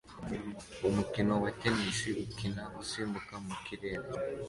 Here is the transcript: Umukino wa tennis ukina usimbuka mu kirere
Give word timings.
Umukino 0.87 1.33
wa 1.43 1.51
tennis 1.59 1.99
ukina 2.23 2.63
usimbuka 2.81 3.33
mu 3.45 3.55
kirere 3.65 4.07